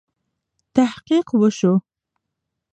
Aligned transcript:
تحقیق 0.75 1.27
وسو. 1.41 1.71